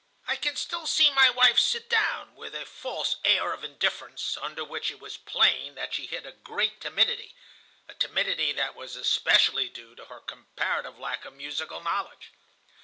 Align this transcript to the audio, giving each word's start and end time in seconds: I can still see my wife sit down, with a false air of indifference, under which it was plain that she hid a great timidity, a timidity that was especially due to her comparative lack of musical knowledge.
I 0.25 0.35
can 0.35 0.55
still 0.55 0.87
see 0.87 1.11
my 1.11 1.29
wife 1.29 1.59
sit 1.59 1.87
down, 1.87 2.33
with 2.33 2.55
a 2.55 2.65
false 2.65 3.17
air 3.23 3.53
of 3.53 3.63
indifference, 3.63 4.35
under 4.35 4.65
which 4.65 4.89
it 4.89 4.99
was 4.99 5.15
plain 5.15 5.75
that 5.75 5.93
she 5.93 6.07
hid 6.07 6.25
a 6.25 6.31
great 6.31 6.81
timidity, 6.81 7.35
a 7.87 7.93
timidity 7.93 8.51
that 8.51 8.73
was 8.73 8.95
especially 8.95 9.69
due 9.69 9.93
to 9.93 10.05
her 10.05 10.21
comparative 10.21 10.97
lack 10.97 11.23
of 11.23 11.33
musical 11.35 11.83
knowledge. 11.83 12.31